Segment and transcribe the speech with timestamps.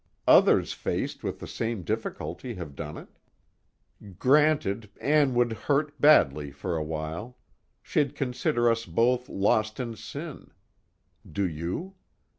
[0.27, 3.19] Others faced with the same difficulty have done it.
[4.17, 7.37] "Granted, Ann would be hurt badly, for a while.
[7.83, 10.49] She'd consider us both lost in sin.
[11.31, 11.93] (Do you?)